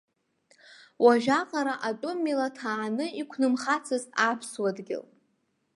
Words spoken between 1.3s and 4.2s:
аҟара атәым милаҭ ааны иқәнымхацызт